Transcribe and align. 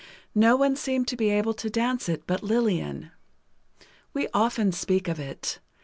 No 0.33 0.55
one 0.55 0.75
seemed 0.75 1.07
to 1.09 1.15
be 1.15 1.29
able 1.29 1.53
to 1.53 1.69
dance 1.69 2.09
it 2.09 2.23
but 2.25 2.41
Lillian. 2.41 3.11
We 4.15 4.29
often 4.33 4.71
speak 4.71 5.07
of 5.07 5.19
it. 5.19 5.59